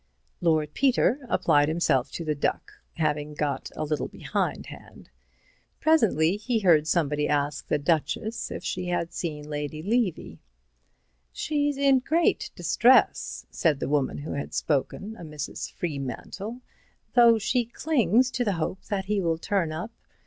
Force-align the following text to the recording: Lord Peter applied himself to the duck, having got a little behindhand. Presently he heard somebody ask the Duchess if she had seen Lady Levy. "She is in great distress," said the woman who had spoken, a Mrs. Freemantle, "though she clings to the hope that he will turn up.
Lord 0.41 0.73
Peter 0.73 1.19
applied 1.29 1.67
himself 1.67 2.09
to 2.13 2.25
the 2.25 2.33
duck, 2.33 2.71
having 2.95 3.35
got 3.35 3.69
a 3.75 3.83
little 3.85 4.07
behindhand. 4.07 5.11
Presently 5.79 6.37
he 6.37 6.61
heard 6.61 6.87
somebody 6.87 7.29
ask 7.29 7.67
the 7.67 7.77
Duchess 7.77 8.49
if 8.49 8.63
she 8.63 8.87
had 8.87 9.13
seen 9.13 9.47
Lady 9.47 9.83
Levy. 9.83 10.39
"She 11.31 11.69
is 11.69 11.77
in 11.77 11.99
great 11.99 12.49
distress," 12.55 13.45
said 13.51 13.79
the 13.79 13.87
woman 13.89 14.17
who 14.17 14.31
had 14.31 14.55
spoken, 14.55 15.15
a 15.17 15.21
Mrs. 15.21 15.71
Freemantle, 15.71 16.61
"though 17.13 17.37
she 17.37 17.65
clings 17.65 18.31
to 18.31 18.43
the 18.43 18.53
hope 18.53 18.81
that 18.85 19.05
he 19.05 19.21
will 19.21 19.37
turn 19.37 19.71
up. 19.71 19.91